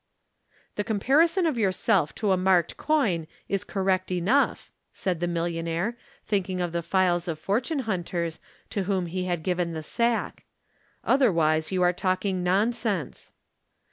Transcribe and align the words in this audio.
"The 0.77 0.83
comparison 0.83 1.45
of 1.45 1.59
yourself 1.59 2.15
to 2.15 2.31
a 2.31 2.35
marked 2.35 2.75
coin 2.75 3.27
is 3.47 3.63
correct 3.63 4.09
enough," 4.11 4.71
said 4.91 5.19
the 5.19 5.27
millionaire, 5.27 5.95
thinking 6.25 6.59
of 6.59 6.71
the 6.71 6.81
files 6.81 7.27
of 7.27 7.37
fortune 7.37 7.77
hunters 7.85 8.39
to 8.71 8.85
whom 8.85 9.05
he 9.05 9.25
had 9.25 9.43
given 9.43 9.73
the 9.73 9.83
sack. 9.83 10.43
"Otherwise 11.03 11.71
you 11.71 11.83
are 11.83 11.93
talking 11.93 12.41
nonsense." 12.41 13.31